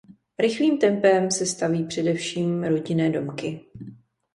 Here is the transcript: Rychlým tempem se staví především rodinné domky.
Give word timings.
Rychlým 0.39 0.77
tempem 0.77 1.31
se 1.31 1.45
staví 1.45 1.83
především 1.83 2.63
rodinné 2.63 3.09
domky. 3.09 3.65